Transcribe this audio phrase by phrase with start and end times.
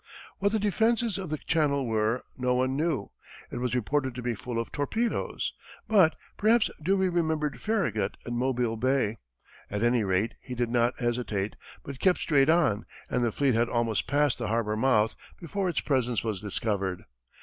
[0.39, 3.11] What the defenses of the channel were, no one knew.
[3.51, 5.53] It was reported to be full of torpedoes.
[5.87, 9.17] But perhaps Dewey remembered Farragut at Mobile Bay.
[9.69, 13.69] At any rate, he did not hesitate, but kept straight on, and the fleet had
[13.69, 17.03] almost passed the harbor mouth, before its presence was discovered.